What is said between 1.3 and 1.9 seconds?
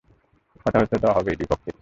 দুই পক্ষেরই।